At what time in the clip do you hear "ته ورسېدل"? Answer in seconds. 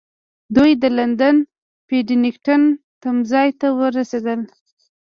3.59-4.39